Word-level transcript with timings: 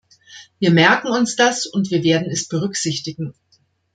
Wir 0.57 0.71
merken 0.71 1.09
uns 1.09 1.35
das 1.35 1.67
und 1.67 1.91
wir 1.91 2.03
werden 2.03 2.31
es 2.31 2.47
berücksichtigen. 2.47 3.35